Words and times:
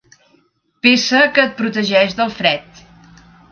Peça 0.85 1.19
que 1.35 1.45
et 1.49 1.53
protegeix 1.61 2.19
del 2.23 2.35
fred. 2.41 2.83